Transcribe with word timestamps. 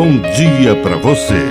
bom 0.00 0.18
dia 0.32 0.74
para 0.82 0.96
você. 0.96 1.44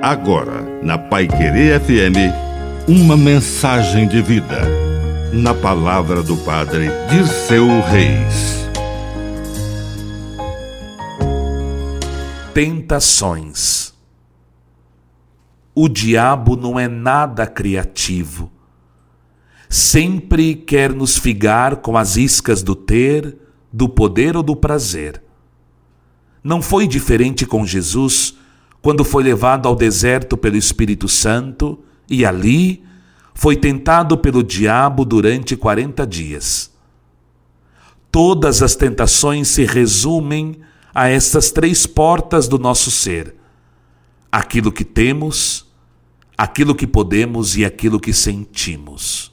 Agora, 0.00 0.62
na 0.80 0.96
Pai 0.96 1.26
Querer 1.26 1.80
FM, 1.80 2.86
uma 2.86 3.16
mensagem 3.16 4.06
de 4.06 4.22
vida. 4.22 4.60
Na 5.32 5.54
palavra 5.54 6.22
do 6.22 6.36
Padre 6.36 6.86
de 7.10 7.26
seu 7.26 7.66
Reis. 7.80 8.64
Tentações. 12.54 13.92
O 15.74 15.88
diabo 15.88 16.54
não 16.54 16.78
é 16.78 16.86
nada 16.86 17.44
criativo. 17.44 18.52
Sempre 19.68 20.54
quer 20.54 20.92
nos 20.92 21.18
figar 21.18 21.78
com 21.78 21.96
as 21.96 22.16
iscas 22.16 22.62
do 22.62 22.76
ter, 22.76 23.36
do 23.72 23.88
poder 23.88 24.36
ou 24.36 24.44
do 24.44 24.54
prazer. 24.54 25.31
Não 26.42 26.60
foi 26.60 26.88
diferente 26.88 27.46
com 27.46 27.64
Jesus 27.64 28.34
quando 28.80 29.04
foi 29.04 29.22
levado 29.22 29.68
ao 29.68 29.76
deserto 29.76 30.36
pelo 30.36 30.56
Espírito 30.56 31.08
Santo 31.08 31.78
e 32.10 32.26
ali 32.26 32.82
foi 33.32 33.56
tentado 33.56 34.18
pelo 34.18 34.42
diabo 34.42 35.04
durante 35.04 35.56
40 35.56 36.04
dias. 36.04 36.72
Todas 38.10 38.60
as 38.60 38.74
tentações 38.74 39.48
se 39.48 39.64
resumem 39.64 40.60
a 40.92 41.08
estas 41.08 41.50
três 41.50 41.86
portas 41.86 42.48
do 42.48 42.58
nosso 42.58 42.90
ser: 42.90 43.36
aquilo 44.30 44.72
que 44.72 44.84
temos, 44.84 45.66
aquilo 46.36 46.74
que 46.74 46.86
podemos 46.86 47.56
e 47.56 47.64
aquilo 47.64 48.00
que 48.00 48.12
sentimos. 48.12 49.32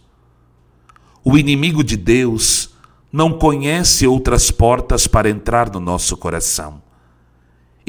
O 1.23 1.38
inimigo 1.38 1.84
de 1.84 1.98
Deus 1.98 2.70
não 3.12 3.34
conhece 3.34 4.07
outras 4.07 4.52
portas 4.52 5.07
para 5.07 5.30
entrar 5.30 5.71
no 5.71 5.80
nosso 5.80 6.16
coração 6.16 6.82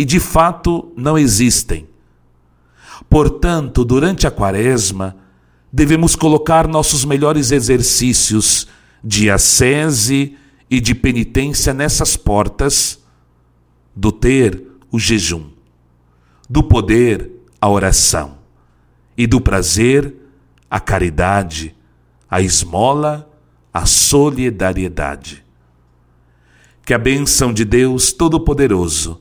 e 0.00 0.04
de 0.06 0.18
fato 0.18 0.90
não 0.96 1.18
existem. 1.18 1.86
Portanto, 3.06 3.84
durante 3.84 4.26
a 4.26 4.30
Quaresma, 4.30 5.14
devemos 5.70 6.16
colocar 6.16 6.66
nossos 6.66 7.04
melhores 7.04 7.50
exercícios 7.50 8.66
de 9.04 9.28
ascese 9.28 10.38
e 10.70 10.80
de 10.80 10.94
penitência 10.94 11.74
nessas 11.74 12.16
portas 12.16 12.98
do 13.94 14.10
ter 14.10 14.64
o 14.90 14.98
jejum, 14.98 15.50
do 16.48 16.62
poder 16.62 17.30
a 17.60 17.68
oração 17.68 18.38
e 19.18 19.26
do 19.26 19.38
prazer 19.38 20.16
a 20.70 20.80
caridade, 20.80 21.76
a 22.26 22.40
esmola, 22.40 23.30
a 23.70 23.84
solidariedade. 23.84 25.44
Que 26.86 26.94
a 26.94 26.98
bênção 26.98 27.52
de 27.52 27.66
Deus 27.66 28.14
Todo-Poderoso 28.14 29.20